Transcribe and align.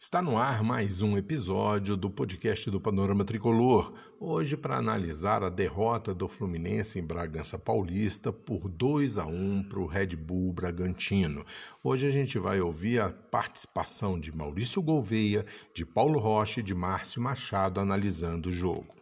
Está 0.00 0.22
no 0.22 0.38
ar 0.38 0.62
mais 0.62 1.02
um 1.02 1.18
episódio 1.18 1.96
do 1.96 2.08
podcast 2.08 2.70
do 2.70 2.80
Panorama 2.80 3.24
Tricolor. 3.24 3.92
Hoje 4.20 4.56
para 4.56 4.76
analisar 4.76 5.42
a 5.42 5.50
derrota 5.50 6.14
do 6.14 6.28
Fluminense 6.28 7.00
em 7.00 7.04
Bragança 7.04 7.58
Paulista 7.58 8.32
por 8.32 8.68
2 8.68 9.18
a 9.18 9.26
1 9.26 9.64
para 9.64 9.80
o 9.80 9.86
Red 9.86 10.14
Bull 10.14 10.52
Bragantino. 10.52 11.44
Hoje 11.82 12.06
a 12.06 12.10
gente 12.10 12.38
vai 12.38 12.60
ouvir 12.60 13.00
a 13.00 13.10
participação 13.10 14.20
de 14.20 14.30
Maurício 14.30 14.80
Gouveia, 14.80 15.44
de 15.74 15.84
Paulo 15.84 16.20
Rocha 16.20 16.60
e 16.60 16.62
de 16.62 16.76
Márcio 16.76 17.20
Machado 17.20 17.80
analisando 17.80 18.50
o 18.50 18.52
jogo. 18.52 18.94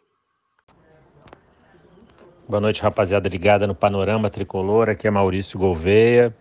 Boa 2.48 2.60
noite, 2.60 2.80
rapaziada 2.80 3.28
ligada 3.28 3.66
no 3.66 3.74
Panorama 3.74 4.30
Tricolor. 4.30 4.88
Aqui 4.88 5.06
é 5.06 5.10
Maurício 5.10 5.58
Gouveia. 5.58 6.34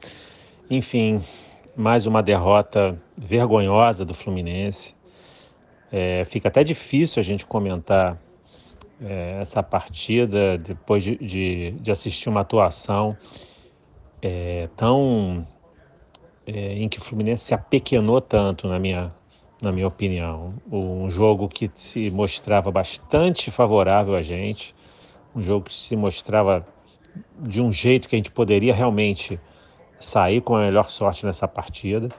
Enfim, 0.69 1.21
mais 1.75 2.05
uma 2.05 2.23
derrota 2.23 2.97
vergonhosa 3.17 4.05
do 4.05 4.13
Fluminense. 4.13 4.95
É, 5.91 6.23
fica 6.25 6.47
até 6.47 6.63
difícil 6.63 7.19
a 7.19 7.23
gente 7.23 7.45
comentar 7.45 8.17
é, 9.01 9.39
essa 9.41 9.61
partida 9.61 10.57
depois 10.57 11.03
de, 11.03 11.17
de, 11.17 11.71
de, 11.71 11.91
assistir 11.91 12.29
uma 12.29 12.41
atuação 12.41 13.17
é, 14.21 14.69
tão 14.77 15.45
é, 16.47 16.75
em 16.75 16.87
que 16.87 16.97
o 16.97 17.01
Fluminense 17.01 17.43
se 17.43 17.53
apequenou 17.53 18.21
tanto, 18.21 18.69
na 18.69 18.79
minha, 18.79 19.13
na 19.61 19.71
minha 19.71 19.87
opinião. 19.87 20.53
Um 20.71 21.09
jogo 21.09 21.49
que 21.49 21.69
se 21.75 22.09
mostrava 22.09 22.71
bastante 22.71 23.51
favorável 23.51 24.15
a 24.15 24.21
gente, 24.21 24.73
um 25.35 25.41
jogo 25.41 25.65
que 25.65 25.73
se 25.73 25.95
mostrava 25.97 26.65
de 27.37 27.61
um 27.61 27.69
jeito 27.69 28.07
que 28.07 28.15
a 28.15 28.17
gente 28.17 28.31
poderia 28.31 28.73
realmente 28.73 29.39
sair 29.99 30.41
com 30.41 30.55
a 30.55 30.61
melhor 30.61 30.89
sorte 30.89 31.25
nessa 31.25 31.47
partida. 31.47 32.09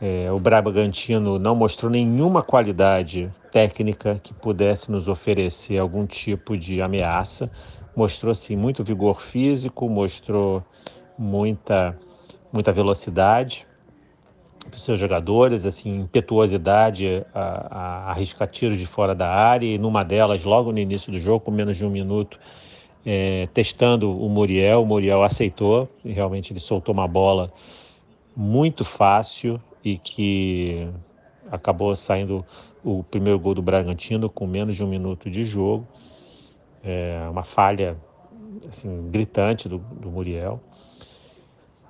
É, 0.00 0.32
o 0.32 0.38
Bragantino 0.38 1.38
não 1.38 1.54
mostrou 1.54 1.90
nenhuma 1.90 2.42
qualidade 2.42 3.30
técnica 3.52 4.18
que 4.22 4.32
pudesse 4.32 4.90
nos 4.90 5.08
oferecer 5.08 5.78
algum 5.78 6.06
tipo 6.06 6.56
de 6.56 6.80
ameaça. 6.80 7.50
Mostrou 7.94 8.34
sim 8.34 8.56
muito 8.56 8.82
vigor 8.82 9.20
físico, 9.20 9.88
mostrou 9.88 10.64
muita 11.18 11.98
muita 12.52 12.72
velocidade 12.72 13.66
para 14.68 14.76
os 14.76 14.84
seus 14.84 14.98
jogadores, 14.98 15.64
assim, 15.64 16.00
impetuosidade 16.00 17.24
a, 17.34 17.40
a, 17.40 18.10
arriscar 18.10 18.48
tiros 18.48 18.78
de 18.78 18.86
fora 18.86 19.14
da 19.14 19.28
área 19.28 19.66
e 19.66 19.78
numa 19.78 20.04
delas, 20.04 20.44
logo 20.44 20.72
no 20.72 20.78
início 20.78 21.10
do 21.10 21.18
jogo, 21.18 21.40
com 21.40 21.50
menos 21.50 21.76
de 21.76 21.84
um 21.84 21.90
minuto, 21.90 22.38
é, 23.04 23.48
testando 23.52 24.10
o 24.10 24.28
Muriel. 24.28 24.82
O 24.82 24.86
Muriel 24.86 25.22
aceitou, 25.22 25.88
e 26.04 26.12
realmente 26.12 26.52
ele 26.52 26.60
soltou 26.60 26.92
uma 26.92 27.08
bola 27.08 27.52
muito 28.36 28.84
fácil 28.84 29.60
e 29.84 29.96
que 29.98 30.88
acabou 31.50 31.94
saindo 31.96 32.44
o 32.84 33.02
primeiro 33.02 33.38
gol 33.38 33.54
do 33.54 33.62
Bragantino 33.62 34.28
com 34.28 34.46
menos 34.46 34.76
de 34.76 34.84
um 34.84 34.88
minuto 34.88 35.30
de 35.30 35.44
jogo. 35.44 35.86
É 36.82 37.26
uma 37.30 37.42
falha 37.42 37.96
assim, 38.68 39.10
gritante 39.10 39.68
do, 39.68 39.78
do 39.78 40.10
Muriel. 40.10 40.60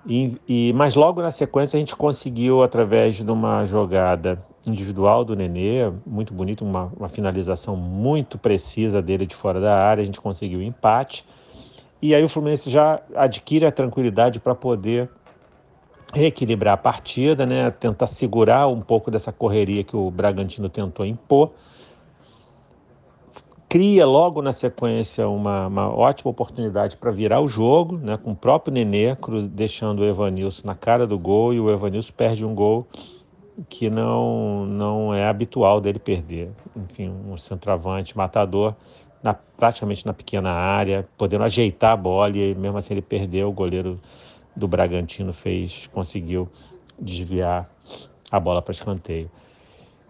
E, 0.06 0.36
e, 0.48 0.72
mas 0.72 0.94
logo 0.94 1.20
na 1.20 1.30
sequência 1.30 1.76
a 1.76 1.80
gente 1.80 1.94
conseguiu, 1.94 2.62
através 2.62 3.16
de 3.16 3.30
uma 3.30 3.64
jogada 3.64 4.42
individual 4.66 5.24
do 5.24 5.36
Nenê, 5.36 5.90
muito 6.06 6.32
bonito, 6.32 6.64
uma, 6.64 6.92
uma 6.96 7.08
finalização 7.08 7.76
muito 7.76 8.38
precisa 8.38 9.02
dele 9.02 9.26
de 9.26 9.34
fora 9.34 9.60
da 9.60 9.76
área, 9.76 10.02
a 10.02 10.06
gente 10.06 10.20
conseguiu 10.20 10.60
o 10.60 10.62
empate. 10.62 11.24
E 12.00 12.14
aí 12.14 12.24
o 12.24 12.28
Fluminense 12.28 12.70
já 12.70 13.00
adquire 13.14 13.66
a 13.66 13.72
tranquilidade 13.72 14.40
para 14.40 14.54
poder 14.54 15.10
reequilibrar 16.14 16.74
a 16.74 16.76
partida, 16.76 17.46
né? 17.46 17.70
tentar 17.70 18.06
segurar 18.06 18.66
um 18.68 18.80
pouco 18.80 19.10
dessa 19.10 19.30
correria 19.30 19.84
que 19.84 19.96
o 19.96 20.10
Bragantino 20.10 20.68
tentou 20.68 21.04
impor 21.06 21.52
cria 23.70 24.04
logo 24.04 24.42
na 24.42 24.50
sequência 24.50 25.28
uma, 25.28 25.68
uma 25.68 25.88
ótima 25.88 26.28
oportunidade 26.28 26.96
para 26.96 27.12
virar 27.12 27.40
o 27.40 27.46
jogo, 27.46 27.96
né, 27.96 28.16
com 28.16 28.32
o 28.32 28.36
próprio 28.36 28.74
Nenê 28.74 29.16
deixando 29.48 30.00
o 30.00 30.04
Evanilson 30.04 30.66
na 30.66 30.74
cara 30.74 31.06
do 31.06 31.16
gol 31.16 31.54
e 31.54 31.60
o 31.60 31.70
Evanilson 31.70 32.12
perde 32.16 32.44
um 32.44 32.52
gol 32.52 32.84
que 33.68 33.88
não, 33.88 34.66
não 34.66 35.14
é 35.14 35.28
habitual 35.28 35.80
dele 35.80 36.00
perder. 36.00 36.50
Enfim, 36.76 37.12
um 37.30 37.36
centroavante 37.36 38.16
matador 38.16 38.74
na, 39.22 39.34
praticamente 39.34 40.04
na 40.04 40.12
pequena 40.12 40.50
área, 40.50 41.08
podendo 41.16 41.44
ajeitar 41.44 41.92
a 41.92 41.96
bola 41.96 42.36
e 42.36 42.52
mesmo 42.56 42.76
assim 42.76 42.94
ele 42.94 43.02
perdeu. 43.02 43.50
O 43.50 43.52
goleiro 43.52 44.00
do 44.56 44.66
Bragantino 44.66 45.32
fez, 45.32 45.86
conseguiu 45.92 46.48
desviar 46.98 47.70
a 48.32 48.40
bola 48.40 48.60
para 48.60 48.72
escanteio. 48.72 49.30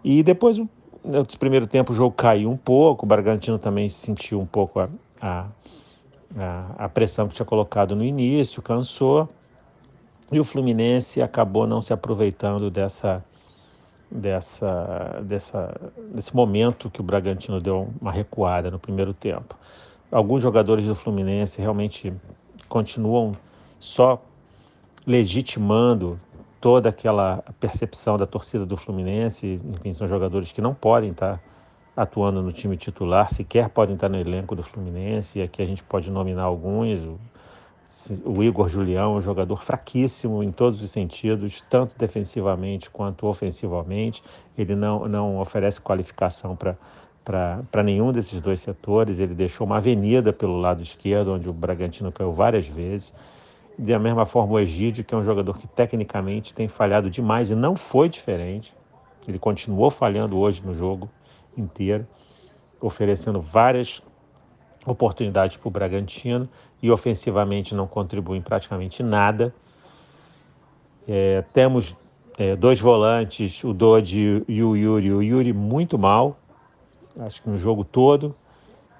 E 0.03 0.23
depois 0.23 0.57
o 0.57 0.67
no 1.03 1.25
primeiro 1.37 1.67
tempo 1.67 1.91
o 1.91 1.95
jogo 1.95 2.15
caiu 2.15 2.49
um 2.49 2.57
pouco, 2.57 3.05
o 3.05 3.07
Bragantino 3.07 3.57
também 3.57 3.89
sentiu 3.89 4.39
um 4.39 4.45
pouco 4.45 4.79
a, 4.79 4.89
a, 5.21 5.47
a, 6.77 6.89
pressão 6.89 7.27
que 7.27 7.33
tinha 7.33 7.45
colocado 7.45 7.95
no 7.95 8.03
início, 8.03 8.61
cansou, 8.61 9.27
e 10.31 10.39
o 10.39 10.43
Fluminense 10.43 11.21
acabou 11.21 11.67
não 11.67 11.81
se 11.81 11.91
aproveitando 11.91 12.69
dessa, 12.69 13.23
dessa, 14.09 15.21
dessa, 15.23 15.91
desse 16.13 16.35
momento 16.35 16.89
que 16.89 17.01
o 17.01 17.03
Bragantino 17.03 17.59
deu 17.59 17.89
uma 17.99 18.11
recuada 18.11 18.71
no 18.71 18.79
primeiro 18.79 19.13
tempo. 19.13 19.57
Alguns 20.11 20.41
jogadores 20.41 20.85
do 20.85 20.95
Fluminense 20.95 21.59
realmente 21.59 22.13
continuam 22.69 23.35
só 23.79 24.21
legitimando 25.05 26.19
toda 26.61 26.89
aquela 26.89 27.43
percepção 27.59 28.17
da 28.17 28.27
torcida 28.27 28.65
do 28.65 28.77
Fluminense, 28.77 29.59
enfim, 29.65 29.91
são 29.91 30.07
jogadores 30.07 30.51
que 30.51 30.61
não 30.61 30.75
podem 30.75 31.09
estar 31.09 31.41
atuando 31.97 32.41
no 32.41 32.51
time 32.51 32.77
titular, 32.77 33.33
sequer 33.33 33.67
podem 33.67 33.95
estar 33.95 34.07
no 34.07 34.17
elenco 34.17 34.55
do 34.55 34.63
Fluminense, 34.63 35.39
e 35.39 35.41
aqui 35.41 35.61
a 35.61 35.65
gente 35.65 35.83
pode 35.83 36.11
nominar 36.11 36.43
alguns, 36.43 36.99
o, 38.23 38.41
Igor 38.41 38.69
Julião, 38.69 39.15
um 39.15 39.21
jogador 39.21 39.61
fraquíssimo 39.61 40.41
em 40.41 40.51
todos 40.51 40.81
os 40.81 40.91
sentidos, 40.91 41.61
tanto 41.69 41.97
defensivamente 41.97 42.89
quanto 42.89 43.27
ofensivamente, 43.27 44.23
ele 44.57 44.75
não, 44.75 45.07
não 45.07 45.39
oferece 45.39 45.81
qualificação 45.81 46.55
para 46.55 47.83
nenhum 47.83 48.11
desses 48.13 48.39
dois 48.39 48.61
setores. 48.61 49.19
Ele 49.19 49.33
deixou 49.33 49.67
uma 49.67 49.77
avenida 49.77 50.31
pelo 50.31 50.57
lado 50.57 50.81
esquerdo, 50.81 51.33
onde 51.33 51.49
o 51.49 51.53
Bragantino 51.53 52.11
caiu 52.11 52.31
várias 52.31 52.65
vezes. 52.65 53.13
Da 53.83 53.97
mesma 53.97 54.27
forma, 54.27 54.53
o 54.53 54.59
Egídio, 54.59 55.03
que 55.03 55.11
é 55.11 55.17
um 55.17 55.23
jogador 55.23 55.57
que 55.57 55.67
tecnicamente 55.67 56.53
tem 56.53 56.67
falhado 56.67 57.09
demais 57.09 57.49
e 57.49 57.55
não 57.55 57.75
foi 57.75 58.07
diferente. 58.07 58.77
Ele 59.27 59.39
continuou 59.39 59.89
falhando 59.89 60.37
hoje 60.37 60.61
no 60.63 60.71
jogo 60.75 61.09
inteiro, 61.57 62.05
oferecendo 62.79 63.41
várias 63.41 64.03
oportunidades 64.85 65.57
para 65.57 65.67
o 65.67 65.71
Bragantino 65.71 66.47
e 66.79 66.91
ofensivamente 66.91 67.73
não 67.73 67.87
contribui 67.87 68.37
em 68.37 68.41
praticamente 68.43 69.01
nada. 69.01 69.51
É, 71.07 71.43
temos 71.51 71.97
é, 72.37 72.55
dois 72.55 72.79
volantes, 72.79 73.63
o 73.63 73.73
Dodi 73.73 74.43
e 74.47 74.61
o 74.61 74.75
Yuri. 74.75 75.11
O 75.11 75.23
Yuri 75.23 75.53
muito 75.53 75.97
mal, 75.97 76.37
acho 77.19 77.41
que 77.41 77.49
no 77.49 77.57
jogo 77.57 77.83
todo, 77.83 78.35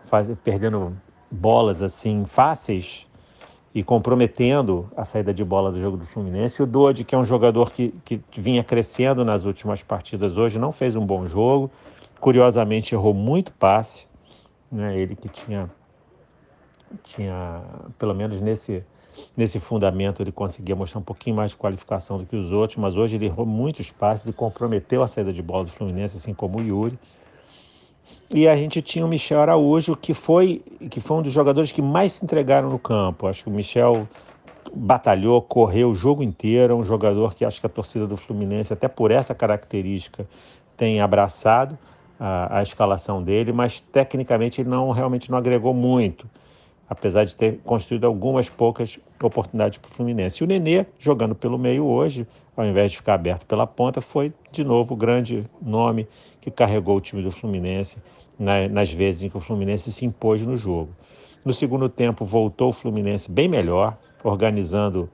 faz, 0.05 0.27
perdendo 0.43 0.97
bolas 1.29 1.83
assim 1.83 2.25
fáceis 2.25 3.07
e 3.73 3.83
comprometendo 3.83 4.89
a 4.97 5.05
saída 5.05 5.33
de 5.33 5.43
bola 5.43 5.71
do 5.71 5.79
jogo 5.79 5.95
do 5.95 6.05
Fluminense. 6.05 6.61
O 6.61 6.67
Dodi, 6.67 7.05
que 7.05 7.15
é 7.15 7.17
um 7.17 7.23
jogador 7.23 7.71
que, 7.71 7.93
que 8.03 8.41
vinha 8.41 8.63
crescendo 8.63 9.23
nas 9.23 9.45
últimas 9.45 9.81
partidas 9.81 10.37
hoje, 10.37 10.59
não 10.59 10.71
fez 10.71 10.95
um 10.95 11.05
bom 11.05 11.25
jogo. 11.25 11.71
Curiosamente, 12.19 12.93
errou 12.93 13.13
muito 13.13 13.51
passe. 13.53 14.05
Né? 14.69 14.97
Ele 14.97 15.15
que 15.15 15.29
tinha, 15.29 15.69
tinha, 17.01 17.61
pelo 17.97 18.13
menos 18.13 18.41
nesse, 18.41 18.83
nesse 19.35 19.57
fundamento, 19.59 20.21
ele 20.21 20.33
conseguia 20.33 20.75
mostrar 20.75 20.99
um 20.99 21.03
pouquinho 21.03 21.37
mais 21.37 21.51
de 21.51 21.57
qualificação 21.57 22.17
do 22.17 22.25
que 22.25 22.35
os 22.35 22.51
outros, 22.51 22.77
mas 22.77 22.97
hoje 22.97 23.15
ele 23.15 23.25
errou 23.25 23.45
muitos 23.45 23.89
passes 23.89 24.27
e 24.27 24.33
comprometeu 24.33 25.01
a 25.01 25.07
saída 25.07 25.31
de 25.31 25.41
bola 25.41 25.63
do 25.63 25.71
Fluminense, 25.71 26.17
assim 26.17 26.33
como 26.33 26.59
o 26.59 26.61
Yuri. 26.61 26.99
E 28.29 28.47
a 28.47 28.55
gente 28.55 28.81
tinha 28.81 29.05
o 29.05 29.09
Michel 29.09 29.41
Araújo, 29.41 29.95
que 29.95 30.13
foi, 30.13 30.61
que 30.89 31.01
foi 31.01 31.17
um 31.17 31.21
dos 31.21 31.33
jogadores 31.33 31.71
que 31.71 31.81
mais 31.81 32.13
se 32.13 32.23
entregaram 32.23 32.69
no 32.69 32.79
campo. 32.79 33.27
Acho 33.27 33.43
que 33.43 33.49
o 33.49 33.53
Michel 33.53 34.07
batalhou, 34.73 35.41
correu 35.41 35.91
o 35.91 35.95
jogo 35.95 36.23
inteiro, 36.23 36.73
é 36.73 36.75
um 36.75 36.83
jogador 36.83 37.33
que 37.35 37.43
acho 37.43 37.59
que 37.59 37.65
a 37.65 37.69
torcida 37.69 38.07
do 38.07 38.15
Fluminense, 38.15 38.71
até 38.71 38.87
por 38.87 39.11
essa 39.11 39.35
característica, 39.35 40.25
tem 40.77 41.01
abraçado 41.01 41.77
a, 42.19 42.59
a 42.59 42.61
escalação 42.61 43.21
dele, 43.21 43.51
mas 43.51 43.79
tecnicamente 43.79 44.61
ele 44.61 44.69
não 44.69 44.91
realmente 44.91 45.29
não 45.29 45.37
agregou 45.37 45.73
muito, 45.73 46.29
apesar 46.91 47.23
de 47.23 47.33
ter 47.33 47.57
construído 47.63 48.03
algumas 48.03 48.49
poucas 48.49 48.99
oportunidades 49.23 49.77
para 49.77 49.87
o 49.87 49.93
Fluminense. 49.93 50.43
E 50.43 50.45
o 50.45 50.47
Nenê, 50.47 50.85
jogando 50.99 51.33
pelo 51.33 51.57
meio 51.57 51.85
hoje, 51.85 52.27
ao 52.55 52.65
invés 52.65 52.91
de 52.91 52.97
ficar 52.97 53.13
aberto 53.13 53.45
pela 53.45 53.65
ponta, 53.65 54.01
foi 54.01 54.33
de 54.51 54.61
novo 54.61 54.93
o 54.93 54.97
grande 54.97 55.49
nome 55.61 56.05
que 56.41 56.51
carregou 56.51 56.97
o 56.97 56.99
time 56.99 57.23
do 57.23 57.31
Fluminense 57.31 57.97
nas 58.37 58.91
vezes 58.91 59.23
em 59.23 59.29
que 59.29 59.37
o 59.37 59.39
Fluminense 59.39 59.89
se 59.89 60.03
impôs 60.03 60.41
no 60.41 60.57
jogo. 60.57 60.89
No 61.45 61.53
segundo 61.53 61.87
tempo, 61.87 62.25
voltou 62.25 62.71
o 62.71 62.73
Fluminense 62.73 63.31
bem 63.31 63.47
melhor, 63.47 63.97
organizando 64.21 65.09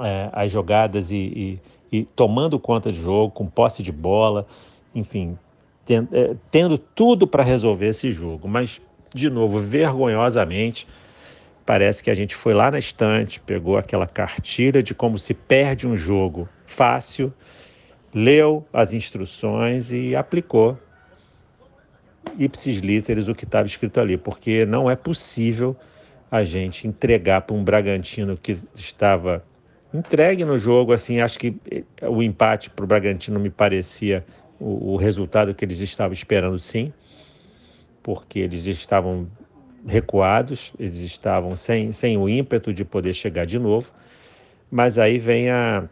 é, 0.00 0.30
as 0.32 0.50
jogadas 0.50 1.12
e, 1.12 1.60
e, 1.92 1.98
e 1.98 2.04
tomando 2.04 2.58
conta 2.58 2.90
de 2.90 2.98
jogo, 2.98 3.30
com 3.32 3.46
posse 3.46 3.84
de 3.84 3.92
bola, 3.92 4.48
enfim, 4.92 5.38
é, 5.88 6.34
tendo 6.50 6.76
tudo 6.76 7.24
para 7.24 7.44
resolver 7.44 7.86
esse 7.86 8.10
jogo. 8.10 8.48
Mas, 8.48 8.82
de 9.16 9.30
novo, 9.30 9.58
vergonhosamente, 9.58 10.86
parece 11.64 12.02
que 12.02 12.10
a 12.10 12.14
gente 12.14 12.34
foi 12.34 12.54
lá 12.54 12.70
na 12.70 12.78
estante, 12.78 13.40
pegou 13.40 13.76
aquela 13.76 14.06
cartilha 14.06 14.82
de 14.82 14.94
como 14.94 15.18
se 15.18 15.34
perde 15.34 15.86
um 15.86 15.96
jogo 15.96 16.48
fácil, 16.66 17.32
leu 18.14 18.66
as 18.72 18.92
instruções 18.92 19.90
e 19.90 20.14
aplicou 20.14 20.78
ipsis 22.38 22.78
literis 22.78 23.28
o 23.28 23.34
que 23.34 23.44
estava 23.44 23.66
escrito 23.66 24.00
ali, 24.00 24.16
porque 24.16 24.64
não 24.66 24.90
é 24.90 24.96
possível 24.96 25.76
a 26.30 26.44
gente 26.44 26.86
entregar 26.86 27.42
para 27.42 27.54
um 27.54 27.62
Bragantino 27.62 28.36
que 28.36 28.58
estava 28.74 29.44
entregue 29.94 30.44
no 30.44 30.58
jogo. 30.58 30.92
Assim, 30.92 31.20
acho 31.20 31.38
que 31.38 31.56
eh, 31.70 31.84
o 32.02 32.22
empate 32.22 32.70
para 32.70 32.84
o 32.84 32.88
Bragantino 32.88 33.38
me 33.38 33.50
parecia 33.50 34.24
o, 34.58 34.94
o, 34.94 34.96
resultado 34.96 35.54
que 35.54 35.64
eles 35.64 35.78
estavam 35.78 36.12
esperando, 36.12 36.58
sim, 36.58 36.92
porque 38.06 38.38
eles 38.38 38.64
estavam 38.66 39.26
recuados, 39.84 40.72
eles 40.78 40.98
estavam 40.98 41.56
sem, 41.56 41.90
sem 41.90 42.16
o 42.16 42.28
ímpeto 42.28 42.72
de 42.72 42.84
poder 42.84 43.12
chegar 43.12 43.44
de 43.44 43.58
novo. 43.58 43.90
Mas 44.70 44.96
aí 44.96 45.18
vem 45.18 45.50
a. 45.50 45.88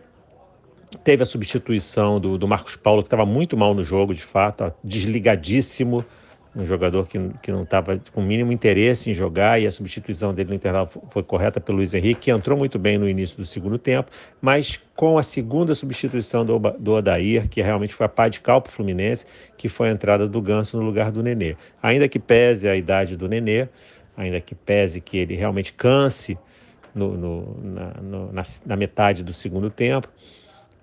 Teve 1.02 1.24
a 1.24 1.26
substituição 1.26 2.20
do, 2.20 2.38
do 2.38 2.46
Marcos 2.46 2.76
Paulo, 2.76 3.02
que 3.02 3.08
estava 3.08 3.26
muito 3.26 3.56
mal 3.56 3.74
no 3.74 3.82
jogo, 3.82 4.14
de 4.14 4.22
fato, 4.22 4.72
desligadíssimo 4.84 6.04
um 6.56 6.64
jogador 6.64 7.08
que, 7.08 7.18
que 7.42 7.50
não 7.50 7.64
estava 7.64 8.00
com 8.12 8.20
o 8.20 8.24
mínimo 8.24 8.52
interesse 8.52 9.10
em 9.10 9.14
jogar 9.14 9.60
e 9.60 9.66
a 9.66 9.70
substituição 9.70 10.32
dele 10.32 10.50
no 10.50 10.54
intervalo 10.54 10.88
foi 11.10 11.22
correta 11.22 11.60
pelo 11.60 11.78
Luiz 11.78 11.92
Henrique, 11.92 12.20
que 12.22 12.30
entrou 12.30 12.56
muito 12.56 12.78
bem 12.78 12.96
no 12.96 13.08
início 13.08 13.36
do 13.36 13.44
segundo 13.44 13.76
tempo, 13.76 14.10
mas 14.40 14.80
com 14.94 15.18
a 15.18 15.22
segunda 15.22 15.74
substituição 15.74 16.44
do, 16.44 16.58
do 16.58 16.92
Odair, 16.92 17.48
que 17.48 17.60
realmente 17.60 17.92
foi 17.92 18.06
a 18.06 18.08
pá 18.08 18.28
de 18.28 18.40
cal 18.40 18.62
para 18.62 18.70
o 18.70 18.72
Fluminense, 18.72 19.26
que 19.56 19.68
foi 19.68 19.88
a 19.88 19.92
entrada 19.92 20.28
do 20.28 20.40
Ganso 20.40 20.76
no 20.76 20.84
lugar 20.84 21.10
do 21.10 21.22
Nenê. 21.22 21.56
Ainda 21.82 22.08
que 22.08 22.18
pese 22.18 22.68
a 22.68 22.76
idade 22.76 23.16
do 23.16 23.28
Nenê, 23.28 23.68
ainda 24.16 24.40
que 24.40 24.54
pese 24.54 25.00
que 25.00 25.18
ele 25.18 25.34
realmente 25.34 25.72
canse 25.72 26.38
no, 26.94 27.16
no, 27.16 27.58
na, 27.62 27.94
no, 28.00 28.32
na, 28.32 28.42
na 28.64 28.76
metade 28.76 29.24
do 29.24 29.32
segundo 29.32 29.68
tempo, 29.68 30.08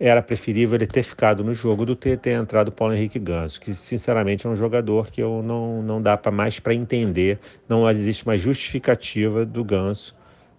era 0.02 0.22
preferível 0.22 0.76
ele 0.76 0.88
ter 0.88 1.04
ficado 1.04 1.44
no 1.44 1.54
jogo 1.54 1.86
do 1.86 1.96
que 1.96 2.18
ter 2.18 2.32
entrado 2.32 2.70
o 2.70 2.72
Paulo 2.72 2.94
Henrique 2.94 3.20
Ganso, 3.20 3.62
que 3.62 3.72
sinceramente 3.74 4.48
é 4.48 4.50
um 4.50 4.56
jogador 4.56 5.12
que 5.12 5.22
eu 5.22 5.44
não, 5.44 5.84
não 5.84 6.02
dá 6.02 6.18
para 6.18 6.32
mais 6.32 6.60
para 6.60 6.74
entender, 6.74 7.40
não 7.70 7.88
existe 7.88 8.26
mais 8.26 8.42
justificativa 8.42 9.46
do 9.46 9.64
Ganso 9.64 10.16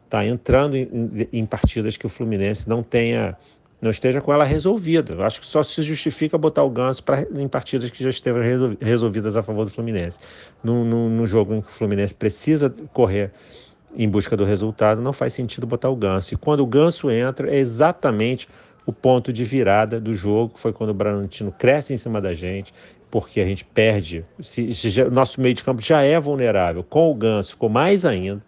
tá 0.08 0.26
entrando 0.26 0.76
em, 0.76 1.26
em, 1.32 1.46
partidas 1.46 1.96
que 1.96 2.04
o 2.04 2.08
Fluminense 2.10 2.68
não 2.68 2.82
tenha 2.82 3.34
não 3.80 3.90
esteja 3.90 4.20
com 4.20 4.32
ela 4.32 4.44
resolvida. 4.44 5.14
Eu 5.14 5.22
acho 5.24 5.40
que 5.40 5.46
só 5.46 5.62
se 5.62 5.80
justifica 5.80 6.36
botar 6.36 6.62
o 6.62 6.70
Ganso 6.70 7.02
pra, 7.02 7.22
em 7.22 7.48
partidas 7.48 7.90
que 7.90 8.04
já 8.04 8.10
estejam 8.10 8.76
resolvidas 8.78 9.36
a 9.36 9.42
favor 9.42 9.64
do 9.64 9.70
Fluminense. 9.70 10.18
No, 10.62 10.84
no, 10.84 11.08
no 11.08 11.26
jogo 11.26 11.54
em 11.54 11.62
que 11.62 11.68
o 11.68 11.72
Fluminense 11.72 12.14
precisa 12.14 12.72
correr 12.92 13.32
em 13.96 14.08
busca 14.08 14.36
do 14.36 14.44
resultado, 14.44 15.00
não 15.00 15.14
faz 15.14 15.32
sentido 15.32 15.66
botar 15.66 15.88
o 15.88 15.96
Ganso. 15.96 16.34
E 16.34 16.36
quando 16.36 16.60
o 16.60 16.66
Ganso 16.66 17.10
entra, 17.10 17.50
é 17.50 17.56
exatamente 17.56 18.48
o 18.84 18.92
ponto 18.92 19.32
de 19.32 19.44
virada 19.44 20.00
do 20.00 20.14
jogo 20.14 20.54
foi 20.56 20.72
quando 20.72 20.90
o 20.90 20.94
Bragantino 20.94 21.52
cresce 21.52 21.92
em 21.92 21.96
cima 21.96 22.20
da 22.20 22.34
gente, 22.34 22.72
porque 23.10 23.40
a 23.40 23.44
gente 23.44 23.64
perde. 23.64 24.24
Se, 24.42 24.74
se 24.74 25.04
nosso 25.04 25.40
meio 25.40 25.54
de 25.54 25.62
campo 25.62 25.80
já 25.80 26.02
é 26.02 26.18
vulnerável, 26.18 26.82
com 26.82 27.10
o 27.10 27.14
Ganso 27.14 27.50
ficou 27.50 27.68
mais 27.68 28.04
ainda, 28.04 28.42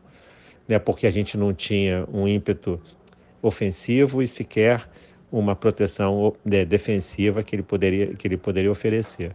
né, 0.67 0.79
porque 0.79 1.07
a 1.07 1.11
gente 1.11 1.37
não 1.37 1.53
tinha 1.53 2.07
um 2.13 2.27
ímpeto 2.27 2.81
ofensivo 3.43 4.23
e 4.23 4.29
sequer 4.29 4.89
uma 5.31 5.55
proteção 5.55 6.35
de, 6.45 6.65
defensiva 6.65 7.43
que 7.43 7.55
ele, 7.55 7.63
poderia, 7.63 8.15
que 8.15 8.27
ele 8.27 8.37
poderia 8.37 8.71
oferecer. 8.71 9.35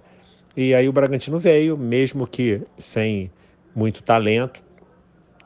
E 0.57 0.74
aí 0.74 0.90
o 0.90 0.92
Bragantino 0.92 1.38
veio, 1.38 1.78
mesmo 1.78 2.25
que 2.25 2.62
sem 2.78 3.31
muito 3.75 4.02
talento, 4.02 4.63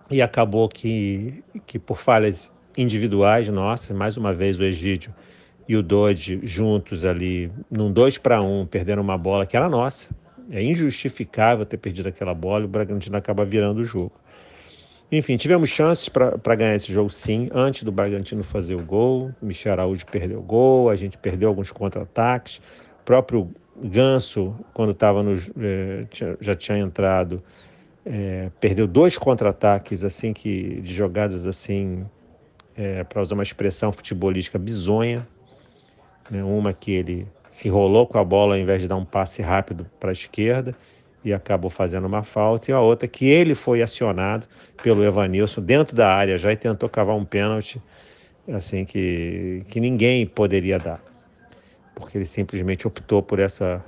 e 0.09 0.21
acabou 0.21 0.69
que, 0.69 1.43
que 1.65 1.77
por 1.77 1.97
falhas 1.97 2.51
individuais 2.77 3.47
nossas, 3.49 3.95
mais 3.95 4.15
uma 4.15 4.33
vez 4.33 4.57
o 4.59 4.63
Egídio 4.63 5.13
e 5.67 5.75
o 5.75 5.83
Dodge 5.83 6.39
juntos 6.43 7.05
ali, 7.05 7.51
num 7.69 7.91
2 7.91 8.17
para 8.17 8.41
1, 8.41 8.61
um, 8.61 8.65
perdendo 8.65 9.01
uma 9.01 9.17
bola 9.17 9.45
que 9.45 9.55
era 9.55 9.69
nossa. 9.69 10.09
É 10.51 10.61
injustificável 10.61 11.65
ter 11.65 11.77
perdido 11.77 12.09
aquela 12.09 12.33
bola 12.33 12.63
e 12.63 12.65
o 12.65 12.67
Bragantino 12.67 13.15
acaba 13.15 13.45
virando 13.45 13.79
o 13.79 13.85
jogo. 13.85 14.11
Enfim, 15.11 15.37
tivemos 15.37 15.69
chances 15.69 16.09
para 16.09 16.55
ganhar 16.55 16.75
esse 16.75 16.91
jogo 16.91 17.09
sim, 17.09 17.49
antes 17.53 17.83
do 17.83 17.91
Bragantino 17.91 18.43
fazer 18.43 18.75
o 18.75 18.83
gol. 18.83 19.31
O 19.41 19.45
Michel 19.45 19.73
Araújo 19.73 20.05
perdeu 20.07 20.39
o 20.39 20.41
gol, 20.41 20.89
a 20.89 20.95
gente 20.95 21.17
perdeu 21.17 21.49
alguns 21.49 21.71
contra-ataques. 21.71 22.57
O 23.01 23.03
próprio 23.05 23.49
Ganso, 23.75 24.55
quando 24.73 24.91
estava 24.91 25.23
no. 25.23 25.33
Eh, 25.59 26.05
já 26.39 26.55
tinha 26.55 26.77
entrado, 26.77 27.43
eh, 28.05 28.49
perdeu 28.59 28.87
dois 28.87 29.17
contra-ataques 29.17 30.03
assim 30.03 30.33
que 30.33 30.81
de 30.81 30.93
jogadas 30.93 31.47
assim, 31.47 32.05
eh, 32.75 33.03
para 33.03 33.21
usar 33.21 33.33
uma 33.33 33.43
expressão 33.43 33.91
futebolística 33.91 34.59
bizonha, 34.59 35.27
né? 36.29 36.43
Uma 36.43 36.73
que 36.73 36.91
ele 36.91 37.27
se 37.49 37.67
enrolou 37.67 38.07
com 38.07 38.17
a 38.17 38.23
bola 38.23 38.55
ao 38.55 38.59
invés 38.59 38.81
de 38.81 38.87
dar 38.87 38.95
um 38.95 39.05
passe 39.05 39.41
rápido 39.41 39.85
para 39.99 40.09
a 40.09 40.13
esquerda 40.13 40.75
e 41.23 41.31
acabou 41.31 41.69
fazendo 41.69 42.05
uma 42.05 42.21
falta, 42.21 42.69
e 42.69 42.73
a 42.73 42.81
outra 42.81 43.07
que 43.07 43.25
ele 43.25 43.55
foi 43.55 43.81
acionado 43.81 44.45
pelo 44.81 45.05
Evanilson 45.05 45.61
dentro 45.61 45.95
da 45.95 46.13
área 46.13 46.37
já 46.37 46.51
e 46.51 46.57
tentou 46.57 46.89
cavar 46.89 47.15
um 47.15 47.23
pênalti 47.23 47.81
assim 48.51 48.83
que, 48.83 49.63
que 49.69 49.79
ninguém 49.79 50.25
poderia 50.25 50.77
dar, 50.77 51.01
porque 51.95 52.17
ele 52.17 52.25
simplesmente 52.25 52.85
optou 52.85 53.23
por 53.23 53.39
essa 53.39 53.83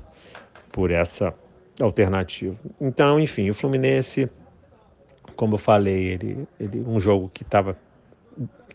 por 0.71 0.91
essa 0.91 1.33
alternativa. 1.81 2.55
Então, 2.79 3.19
enfim, 3.19 3.49
o 3.49 3.53
Fluminense, 3.53 4.29
como 5.35 5.55
eu 5.55 5.57
falei, 5.57 6.07
ele, 6.07 6.47
ele 6.59 6.81
um 6.81 6.99
jogo 6.99 7.29
que 7.33 7.43
estava 7.43 7.77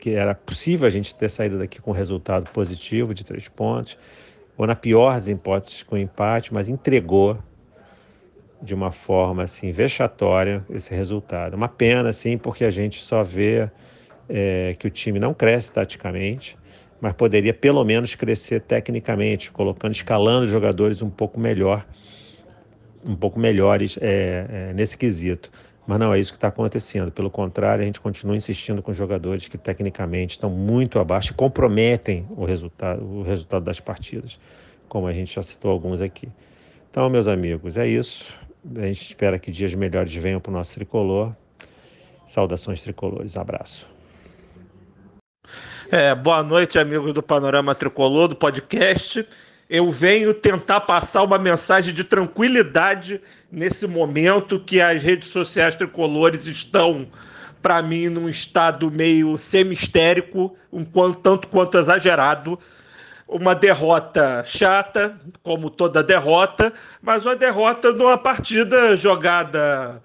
que 0.00 0.10
era 0.10 0.34
possível 0.34 0.86
a 0.86 0.90
gente 0.90 1.14
ter 1.14 1.28
saído 1.28 1.58
daqui 1.58 1.80
com 1.80 1.92
resultado 1.92 2.50
positivo 2.50 3.14
de 3.14 3.24
três 3.24 3.48
pontos, 3.48 3.98
ou 4.56 4.66
na 4.66 4.74
pior 4.74 5.14
das 5.14 5.28
hipóteses 5.28 5.82
com 5.82 5.96
empate, 5.96 6.52
mas 6.52 6.68
entregou 6.68 7.38
de 8.62 8.74
uma 8.74 8.90
forma 8.90 9.42
assim 9.42 9.70
vexatória 9.70 10.64
esse 10.70 10.94
resultado. 10.94 11.54
Uma 11.54 11.68
pena, 11.68 12.08
assim, 12.08 12.36
porque 12.36 12.64
a 12.64 12.70
gente 12.70 13.02
só 13.02 13.22
vê 13.22 13.70
é, 14.28 14.74
que 14.78 14.86
o 14.86 14.90
time 14.90 15.18
não 15.18 15.32
cresce 15.32 15.72
taticamente, 15.72 16.58
mas 17.00 17.12
poderia 17.14 17.54
pelo 17.54 17.82
menos 17.84 18.14
crescer 18.14 18.60
tecnicamente, 18.60 19.50
colocando, 19.50 19.92
escalando 19.92 20.46
jogadores 20.46 21.00
um 21.00 21.10
pouco 21.10 21.40
melhor, 21.40 21.86
um 23.04 23.16
pouco 23.16 23.38
melhores 23.38 23.98
é, 24.00 24.46
é, 24.48 24.72
nesse 24.74 24.96
quesito. 24.96 25.50
Mas 25.86 25.98
não 25.98 26.14
é 26.14 26.20
isso 26.20 26.32
que 26.32 26.36
está 26.36 26.48
acontecendo. 26.48 27.10
Pelo 27.10 27.30
contrário, 27.30 27.82
a 27.82 27.86
gente 27.86 28.00
continua 28.00 28.36
insistindo 28.36 28.82
com 28.82 28.92
jogadores 28.92 29.48
que 29.48 29.58
tecnicamente 29.58 30.32
estão 30.32 30.50
muito 30.50 30.98
abaixo 30.98 31.32
e 31.32 31.34
comprometem 31.34 32.26
o 32.30 32.44
resultado, 32.44 33.02
o 33.02 33.22
resultado 33.22 33.64
das 33.64 33.80
partidas, 33.80 34.38
como 34.88 35.06
a 35.06 35.12
gente 35.12 35.34
já 35.34 35.42
citou 35.42 35.70
alguns 35.70 36.00
aqui. 36.00 36.28
Então, 36.90 37.08
meus 37.08 37.26
amigos, 37.26 37.76
é 37.76 37.86
isso. 37.86 38.38
A 38.76 38.86
gente 38.86 39.02
espera 39.02 39.38
que 39.38 39.50
dias 39.50 39.74
melhores 39.74 40.14
venham 40.14 40.40
para 40.40 40.50
o 40.50 40.54
nosso 40.54 40.74
tricolor. 40.74 41.34
Saudações 42.28 42.82
tricolores. 42.82 43.36
Abraço. 43.36 43.88
É, 45.90 46.14
boa 46.14 46.42
noite, 46.44 46.78
amigos 46.78 47.12
do 47.12 47.22
Panorama 47.22 47.74
Tricolor, 47.74 48.28
do 48.28 48.36
podcast 48.36 49.26
eu 49.70 49.88
venho 49.92 50.34
tentar 50.34 50.80
passar 50.80 51.22
uma 51.22 51.38
mensagem 51.38 51.94
de 51.94 52.02
tranquilidade 52.02 53.20
nesse 53.52 53.86
momento 53.86 54.58
que 54.58 54.80
as 54.80 55.00
redes 55.00 55.28
sociais 55.28 55.76
tricolores 55.76 56.44
estão, 56.44 57.06
para 57.62 57.80
mim, 57.80 58.08
num 58.08 58.28
estado 58.28 58.90
meio 58.90 59.38
semi-histérico, 59.38 60.56
um 60.72 60.84
tanto 61.12 61.46
quanto 61.46 61.78
exagerado. 61.78 62.58
Uma 63.28 63.54
derrota 63.54 64.42
chata, 64.44 65.16
como 65.40 65.70
toda 65.70 66.02
derrota, 66.02 66.72
mas 67.00 67.24
uma 67.24 67.36
derrota 67.36 67.92
numa 67.92 68.18
partida 68.18 68.96
jogada 68.96 70.02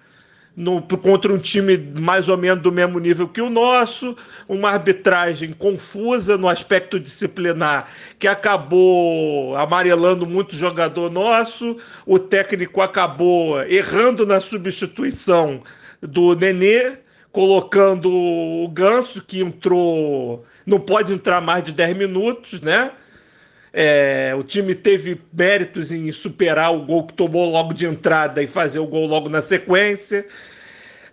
no, 0.56 0.80
contra 0.80 1.32
um 1.32 1.38
time 1.38 1.76
mais 2.00 2.28
ou 2.28 2.38
menos 2.38 2.62
do 2.62 2.72
mesmo 2.72 2.98
nível 2.98 3.28
que 3.28 3.42
o 3.42 3.50
nosso, 3.50 4.16
uma 4.48 4.70
arbitragem 4.70 5.52
confusa 5.52 6.38
no 6.38 6.48
aspecto 6.48 6.98
disciplinar 6.98 7.90
que 8.18 8.26
acabou 8.26 9.54
amarelando 9.56 10.26
muito 10.26 10.56
jogador 10.56 11.10
nosso, 11.10 11.76
o 12.06 12.18
técnico 12.18 12.80
acabou 12.80 13.62
errando 13.64 14.24
na 14.24 14.40
substituição 14.40 15.62
do 16.00 16.34
Nenê, 16.34 16.96
colocando 17.30 18.10
o 18.10 18.66
Ganso, 18.68 19.22
que 19.22 19.42
entrou, 19.42 20.46
não 20.64 20.80
pode 20.80 21.12
entrar 21.12 21.42
mais 21.42 21.62
de 21.62 21.72
10 21.72 21.94
minutos, 21.94 22.62
né? 22.62 22.92
É, 23.72 24.34
o 24.38 24.42
time 24.42 24.74
teve 24.74 25.20
méritos 25.32 25.92
em 25.92 26.10
superar 26.10 26.74
o 26.74 26.84
gol 26.84 27.06
que 27.06 27.14
tomou 27.14 27.50
logo 27.50 27.74
de 27.74 27.86
entrada 27.86 28.42
e 28.42 28.46
fazer 28.46 28.78
o 28.78 28.86
gol 28.86 29.06
logo 29.06 29.28
na 29.28 29.42
sequência. 29.42 30.26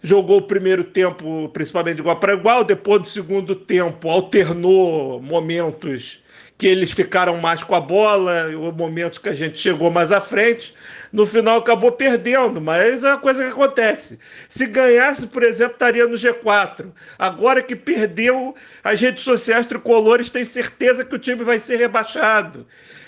Jogou 0.02 0.38
o 0.38 0.48
primeiro 0.48 0.84
tempo 0.84 1.50
principalmente 1.50 2.00
igual 2.00 2.20
para 2.20 2.34
igual, 2.34 2.64
depois 2.64 3.02
do 3.02 3.08
segundo 3.08 3.56
tempo 3.56 4.10
alternou 4.10 5.22
momentos 5.22 6.23
que 6.58 6.68
eles 6.68 6.92
ficaram 6.92 7.38
mais 7.38 7.64
com 7.64 7.76
a 7.76 7.82
bola, 7.82 8.48
o 8.56 8.72
momento 8.72 9.22
que 9.22 9.30
a 9.30 9.36
gente 9.36 9.58
chegou 9.58 9.90
mais 9.90 10.12
à 10.12 10.22
frente, 10.22 10.74
no 11.12 11.26
final 11.26 11.58
acabou 11.58 11.92
perdendo, 11.92 12.62
mas 12.62 13.04
é 13.04 13.10
uma 13.10 13.18
coisa 13.18 13.44
que 13.44 13.50
acontece. 13.50 14.20
Se 14.48 14.66
ganhasse, 14.66 15.28
por 15.28 15.44
exemplo, 15.44 15.74
estaria 15.74 16.08
no 16.08 16.16
G4. 16.16 16.92
Agora 17.18 17.62
que 17.62 17.76
perdeu, 17.76 18.56
as 18.84 19.02
redes 19.02 19.24
sociais 19.24 19.66
tricolores 19.66 20.30
têm 20.30 20.46
certeza 20.46 21.04
que 21.04 21.16
o 21.16 21.20
time 21.20 21.44
vai 21.44 21.60
ser 21.60 21.78
rebaixado. 21.78 22.66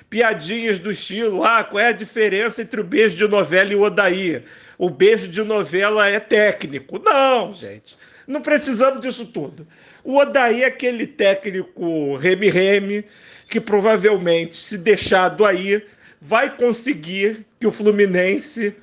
Piadinhas 0.10 0.78
do 0.78 0.92
estilo, 0.92 1.44
ah, 1.44 1.64
qual 1.64 1.80
é 1.80 1.88
a 1.88 1.92
diferença 1.92 2.62
entre 2.62 2.80
o 2.80 2.84
beijo 2.84 3.16
de 3.16 3.28
novela 3.28 3.72
e 3.72 3.75
o 3.75 3.82
Odaí? 3.82 4.44
O 4.78 4.90
beijo 4.90 5.28
de 5.28 5.44
novela 5.44 6.08
é 6.08 6.20
técnico. 6.20 7.00
Não, 7.00 7.54
gente. 7.54 7.98
Não 8.28 8.42
precisamos 8.42 9.02
disso 9.02 9.25
tudo. 9.25 9.68
O 10.06 10.18
Odaí 10.18 10.62
é 10.62 10.68
aquele 10.68 11.08
técnico 11.08 12.16
reme-reme 12.18 13.04
que 13.50 13.60
provavelmente, 13.60 14.56
se 14.56 14.78
deixado 14.78 15.44
aí, 15.44 15.84
vai 16.22 16.56
conseguir 16.56 17.44
que 17.60 17.66
o 17.66 17.72
Fluminense 17.72 18.76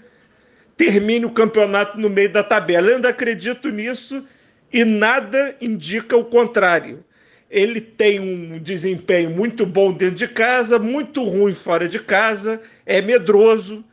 termine 0.77 1.25
o 1.25 1.31
campeonato 1.31 1.97
no 1.97 2.11
meio 2.11 2.33
da 2.33 2.43
tabela. 2.43 2.89
Eu 2.89 2.97
ainda 2.97 3.11
acredito 3.11 3.71
nisso 3.71 4.25
e 4.73 4.85
nada 4.85 5.57
indica 5.61 6.17
o 6.17 6.25
contrário. 6.25 7.05
Ele 7.49 7.81
tem 7.81 8.19
um 8.19 8.59
desempenho 8.59 9.31
muito 9.31 9.65
bom 9.65 9.93
dentro 9.93 10.17
de 10.17 10.27
casa, 10.27 10.77
muito 10.77 11.23
ruim 11.23 11.55
fora 11.55 11.89
de 11.89 12.01
casa, 12.01 12.61
é 12.85 13.01
medroso, 13.01 13.85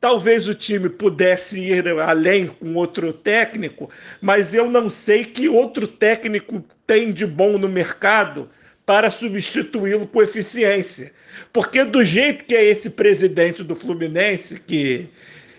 Talvez 0.00 0.46
o 0.46 0.54
time 0.54 0.88
pudesse 0.88 1.60
ir 1.60 1.88
além 2.00 2.46
com 2.46 2.74
outro 2.74 3.12
técnico, 3.12 3.90
mas 4.20 4.54
eu 4.54 4.70
não 4.70 4.88
sei 4.88 5.24
que 5.24 5.48
outro 5.48 5.88
técnico 5.88 6.64
tem 6.86 7.12
de 7.12 7.26
bom 7.26 7.58
no 7.58 7.68
mercado 7.68 8.48
para 8.86 9.10
substituí-lo 9.10 10.06
com 10.06 10.22
eficiência. 10.22 11.12
Porque 11.52 11.84
do 11.84 12.04
jeito 12.04 12.44
que 12.44 12.54
é 12.54 12.64
esse 12.64 12.88
presidente 12.88 13.64
do 13.64 13.74
Fluminense, 13.74 14.60
que 14.60 15.08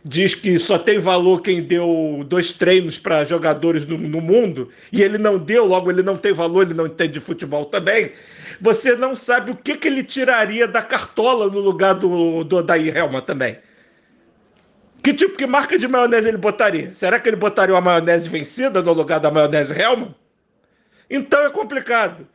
diz 0.04 0.34
que 0.34 0.58
só 0.58 0.80
tem 0.80 1.00
valor 1.00 1.42
quem 1.42 1.62
deu 1.62 2.26
dois 2.28 2.54
treinos 2.54 2.98
para 2.98 3.26
jogadores 3.26 3.86
no, 3.86 3.98
no, 3.98 4.22
mundo, 4.22 4.70
e 4.92 5.04
ele 5.04 5.18
não 5.18 5.38
deu, 5.38 5.66
logo 5.66 5.92
ele 5.92 6.02
não 6.02 6.18
tem 6.18 6.34
valor, 6.34 6.64
ele 6.64 6.74
não 6.74 6.88
entende 6.88 7.14
de 7.14 7.20
futebol 7.20 7.66
também, 7.66 8.14
você 8.60 8.96
não 8.96 9.16
sabe 9.16 9.52
o 9.52 9.56
que, 9.56 9.78
que 9.78 9.88
ele 9.88 10.04
tiraria 10.04 10.68
da 10.68 10.82
cartola 10.82 11.50
no 11.50 11.60
lugar 11.60 11.94
do, 11.94 12.44
do 12.44 12.58
Odair 12.58 12.96
Helma 12.96 13.22
também. 13.22 13.58
Que 15.04 15.14
tipo, 15.14 15.38
que 15.38 15.48
marca 15.48 15.78
de 15.78 15.88
maionese 15.88 16.28
ele 16.28 16.38
botaria? 16.38 16.94
Será 16.94 17.20
que 17.20 17.30
ele 17.30 17.36
botaria 17.38 17.74
uma 17.74 17.82
maionese 17.82 18.28
vencida 18.28 18.82
no 18.82 18.94
lugar 18.94 19.20
da 19.20 19.32
maionese 19.32 19.80
Hellman? 19.80 20.14
Então 21.10 21.42
é 21.42 21.50
complicado. 21.50 22.28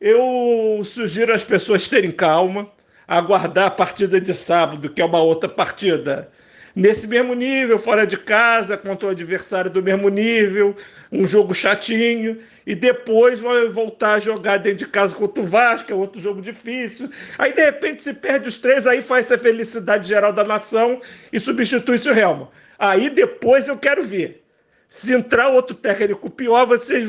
Eu 0.00 0.82
sugiro 0.84 1.34
às 1.34 1.42
pessoas 1.42 1.88
terem 1.88 2.10
calma, 2.10 2.70
aguardar 3.06 3.66
a 3.66 3.70
partida 3.70 4.20
de 4.20 4.34
sábado, 4.34 4.90
que 4.90 5.02
é 5.02 5.04
uma 5.04 5.22
outra 5.22 5.48
partida 5.48 6.30
nesse 6.74 7.06
mesmo 7.06 7.34
nível, 7.34 7.78
fora 7.78 8.06
de 8.06 8.16
casa, 8.16 8.76
contra 8.76 9.08
o 9.08 9.10
adversário 9.10 9.70
do 9.70 9.82
mesmo 9.82 10.08
nível, 10.08 10.74
um 11.12 11.26
jogo 11.26 11.54
chatinho, 11.54 12.40
e 12.66 12.74
depois 12.74 13.40
vai 13.40 13.68
voltar 13.68 14.14
a 14.14 14.20
jogar 14.20 14.58
dentro 14.58 14.78
de 14.78 14.86
casa 14.86 15.14
contra 15.14 15.42
o 15.42 15.46
Vasco, 15.46 15.92
é 15.92 15.94
outro 15.94 16.20
jogo 16.20 16.40
difícil. 16.40 17.10
Aí, 17.38 17.52
de 17.52 17.64
repente, 17.64 18.02
se 18.02 18.12
perde 18.12 18.48
os 18.48 18.58
três, 18.58 18.86
aí 18.86 19.02
faz 19.02 19.26
essa 19.26 19.38
felicidade 19.38 20.08
geral 20.08 20.32
da 20.32 20.42
nação 20.42 21.00
e 21.32 21.38
substitui-se 21.38 22.08
o 22.08 22.18
Helmo. 22.18 22.50
Aí 22.78 23.08
depois 23.08 23.68
eu 23.68 23.78
quero 23.78 24.02
ver. 24.02 24.42
Se 24.88 25.12
entrar 25.12 25.48
outro 25.48 25.74
técnico 25.76 26.30
pior, 26.30 26.66
vocês 26.66 27.08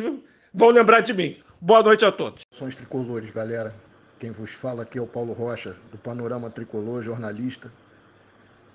vão 0.54 0.70
lembrar 0.70 1.02
de 1.02 1.14
mim. 1.14 1.38
Boa 1.60 1.82
noite 1.82 2.06
a 2.06 2.12
todos. 2.12 2.44
Sons 2.52 2.76
tricolores, 2.76 3.32
galera. 3.32 3.74
Quem 4.20 4.32
vos 4.32 4.52
fala 4.52 4.84
aqui 4.84 4.98
é 4.98 5.02
o 5.02 5.08
Paulo 5.08 5.34
Rocha, 5.34 5.76
do 5.92 5.98
Panorama 5.98 6.50
Tricolor, 6.50 7.04
jornalista 7.04 7.72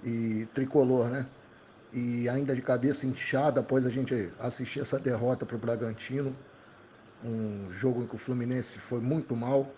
e 0.05 0.47
tricolor, 0.55 1.09
né? 1.09 1.27
E 1.93 2.29
ainda 2.29 2.55
de 2.55 2.63
cabeça 2.63 3.07
inchada 3.07 3.61
após 3.61 3.85
a 3.85 3.91
gente 3.91 4.33
assistir 4.39 4.81
essa 4.81 4.99
derrota 4.99 5.45
para 5.45 5.57
o 5.57 5.59
Bragantino, 5.59 6.35
um 7.25 7.71
jogo 7.73 8.03
em 8.03 8.07
que 8.07 8.15
o 8.15 8.19
Fluminense 8.19 8.79
foi 8.79 9.01
muito 9.01 9.35
mal, 9.35 9.73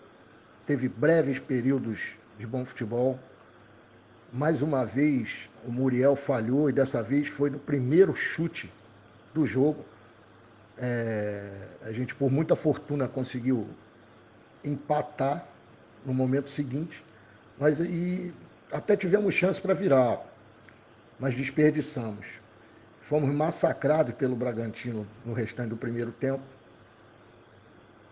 teve 0.65 0.87
breves 0.87 1.39
períodos 1.39 2.15
de 2.37 2.45
bom 2.45 2.63
futebol. 2.63 3.19
Mais 4.31 4.61
uma 4.61 4.85
vez 4.85 5.49
o 5.65 5.71
Muriel 5.71 6.15
falhou 6.15 6.69
e 6.69 6.73
dessa 6.73 7.03
vez 7.03 7.27
foi 7.27 7.49
no 7.49 7.59
primeiro 7.59 8.15
chute 8.15 8.71
do 9.33 9.45
jogo. 9.45 9.83
É, 10.77 11.67
a 11.83 11.91
gente, 11.91 12.15
por 12.15 12.31
muita 12.31 12.55
fortuna, 12.55 13.07
conseguiu 13.07 13.67
empatar 14.63 15.47
no 16.05 16.13
momento 16.13 16.49
seguinte, 16.49 17.03
mas 17.59 17.79
e 17.79 18.33
até 18.73 18.97
tivemos 18.97 19.35
chance 19.35 19.61
para 19.61 19.75
virar, 19.75 20.25
mas 21.19 21.35
desperdiçamos. 21.35 22.41
Fomos 22.99 23.29
massacrados 23.29 24.15
pelo 24.15 24.35
Bragantino 24.35 25.07
no 25.23 25.33
restante 25.33 25.69
do 25.69 25.77
primeiro 25.77 26.11
tempo, 26.11 26.43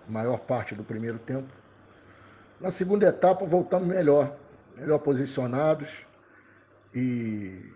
maior 0.07 0.39
parte 0.41 0.75
do 0.75 0.83
primeiro 0.83 1.17
tempo. 1.17 1.51
Na 2.59 2.69
segunda 2.69 3.07
etapa 3.07 3.43
voltamos 3.43 3.87
melhor, 3.87 4.37
melhor 4.77 4.99
posicionados 4.99 6.05
e 6.93 7.73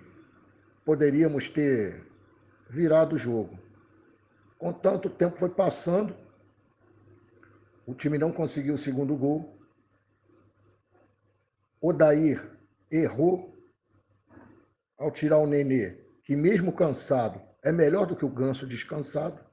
poderíamos 0.85 1.49
ter 1.49 2.05
virado 2.69 3.15
o 3.15 3.17
jogo. 3.17 3.57
Contanto, 4.59 5.07
o 5.07 5.11
tempo 5.11 5.39
foi 5.39 5.49
passando, 5.49 6.15
o 7.87 7.95
time 7.95 8.19
não 8.19 8.31
conseguiu 8.31 8.75
o 8.75 8.77
segundo 8.77 9.17
gol. 9.17 9.57
Odair 11.81 12.54
errou 12.97 13.55
ao 14.97 15.11
tirar 15.11 15.39
o 15.39 15.47
Nenê, 15.47 15.97
que 16.23 16.35
mesmo 16.35 16.73
cansado 16.73 17.41
é 17.63 17.71
melhor 17.71 18.05
do 18.05 18.15
que 18.15 18.25
o 18.25 18.29
Ganso 18.29 18.67
descansado. 18.67 19.43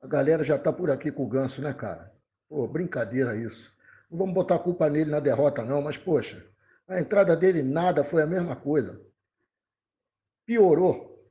A 0.00 0.06
galera 0.06 0.42
já 0.42 0.58
tá 0.58 0.72
por 0.72 0.90
aqui 0.90 1.12
com 1.12 1.24
o 1.24 1.28
Ganso, 1.28 1.62
né, 1.62 1.72
cara? 1.72 2.12
Pô, 2.48 2.66
brincadeira 2.66 3.36
isso. 3.36 3.72
Não 4.10 4.18
vamos 4.18 4.34
botar 4.34 4.58
culpa 4.58 4.90
nele 4.90 5.10
na 5.10 5.20
derrota, 5.20 5.62
não, 5.62 5.80
mas, 5.80 5.96
poxa, 5.96 6.44
a 6.88 7.00
entrada 7.00 7.36
dele 7.36 7.62
nada 7.62 8.02
foi 8.02 8.22
a 8.22 8.26
mesma 8.26 8.56
coisa. 8.56 9.00
Piorou, 10.44 11.22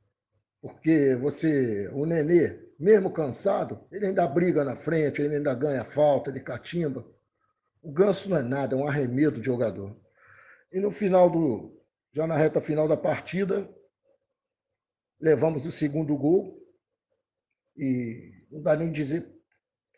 porque 0.60 1.14
você, 1.16 1.88
o 1.92 2.06
Nenê, 2.06 2.58
mesmo 2.78 3.12
cansado, 3.12 3.84
ele 3.92 4.06
ainda 4.06 4.26
briga 4.26 4.64
na 4.64 4.74
frente, 4.74 5.20
ele 5.20 5.36
ainda 5.36 5.54
ganha 5.54 5.84
falta, 5.84 6.30
ele 6.30 6.40
catimba. 6.40 7.04
O 7.82 7.92
Ganso 7.92 8.30
não 8.30 8.36
é 8.36 8.42
nada, 8.42 8.74
é 8.74 8.78
um 8.78 8.86
arremedo 8.86 9.40
de 9.40 9.46
jogador. 9.46 9.96
E 10.72 10.80
no 10.80 10.90
final 10.90 11.30
do. 11.30 11.78
Já 12.14 12.26
na 12.26 12.36
reta 12.36 12.60
final 12.60 12.88
da 12.88 12.96
partida, 12.96 13.68
levamos 15.20 15.66
o 15.66 15.72
segundo 15.72 16.16
gol. 16.16 16.58
E 17.76 18.46
não 18.50 18.62
dá 18.62 18.76
nem 18.76 18.90
dizer 18.90 19.30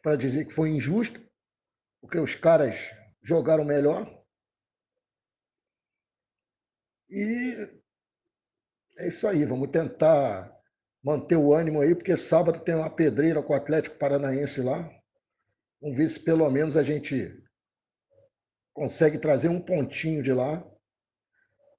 para 0.03 0.17
dizer 0.17 0.45
que 0.45 0.53
foi 0.53 0.69
injusto, 0.69 1.21
porque 2.01 2.19
os 2.19 2.35
caras 2.35 2.91
jogaram 3.23 3.65
melhor. 3.65 4.23
E 7.09 7.71
é 8.99 9.09
isso 9.09 9.27
aí, 9.27 9.45
vamos 9.45 9.71
tentar 9.71 10.55
manter 11.03 11.37
o 11.37 11.53
ânimo 11.53 11.81
aí, 11.81 11.95
porque 11.95 12.17
sábado 12.17 12.63
tem 12.63 12.75
uma 12.75 12.95
pedreira 12.95 13.43
com 13.43 13.53
o 13.53 13.57
Atlético 13.57 13.99
Paranaense 13.99 14.61
lá. 14.61 14.89
Vamos 15.81 15.97
ver 15.97 16.09
se 16.09 16.21
pelo 16.21 16.49
menos 16.51 16.77
a 16.77 16.83
gente 16.83 17.44
consegue 18.75 19.19
trazer 19.19 19.49
um 19.49 19.61
pontinho 19.61 20.23
de 20.23 20.33
lá. 20.33 20.63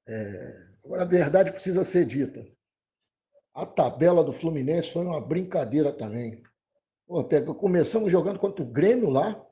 É... 0.08 0.66
Agora, 0.84 1.02
a 1.02 1.06
verdade 1.06 1.52
precisa 1.52 1.84
ser 1.84 2.06
dita. 2.06 2.48
A 3.54 3.66
tabela 3.66 4.24
do 4.24 4.32
Fluminense 4.32 4.92
foi 4.92 5.04
uma 5.04 5.22
brincadeira 5.22 5.92
também. 5.92 6.42
Pô, 7.06 7.24
começamos 7.56 8.12
jogando 8.12 8.40
contra 8.40 8.64
o 8.64 8.72
Grêmio 8.72 9.10
lá, 9.10 9.46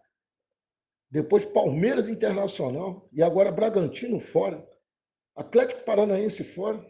depois 1.09 1.45
Palmeiras 1.45 2.09
Internacional 2.09 3.07
e 3.11 3.21
agora 3.21 3.51
Bragantino 3.51 4.19
fora, 4.19 4.67
Atlético 5.35 5.83
Paranaense 5.83 6.43
fora. 6.43 6.83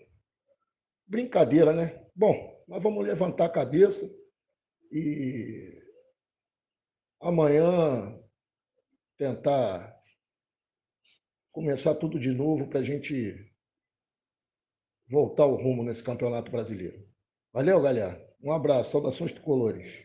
Brincadeira, 1.05 1.73
né? 1.73 2.01
Bom, 2.15 2.63
nós 2.67 2.81
vamos 2.81 3.05
levantar 3.05 3.45
a 3.45 3.49
cabeça 3.49 4.09
e 4.91 5.69
amanhã 7.21 8.17
tentar 9.17 10.02
começar 11.53 11.93
tudo 11.93 12.19
de 12.19 12.31
novo 12.31 12.67
para 12.67 12.79
a 12.79 12.83
gente 12.83 13.47
voltar 15.07 15.45
o 15.45 15.55
rumo 15.55 15.83
nesse 15.83 16.03
campeonato 16.03 16.51
brasileiro. 16.51 17.07
Valeu, 17.53 17.79
galera. 17.79 18.19
Um 18.41 18.51
abraço, 18.51 18.91
saudações 18.91 19.31
tricolores. 19.31 20.01